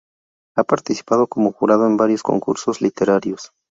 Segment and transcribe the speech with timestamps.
[0.57, 3.51] Ha participado como jurado en varios concursos literarios.